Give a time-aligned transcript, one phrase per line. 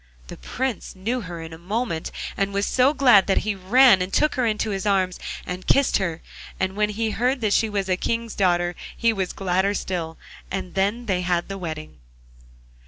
[0.29, 4.11] The Prince knew her in a moment, and was so glad that he ran and
[4.11, 6.23] took her in his arms and kissed her,
[6.59, 10.17] and when he heard that she was a King's daughter he was gladder still,
[10.49, 11.99] and then they had the wedding.